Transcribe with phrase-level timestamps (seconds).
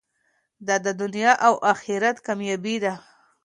[0.67, 2.93] دا د دنیا او اخرت کامیابي ده.